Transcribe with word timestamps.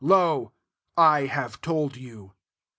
Lo! 0.03 0.51
I 0.97 1.27
have 1.27 1.61
told 1.61 1.95
you." 1.95 2.33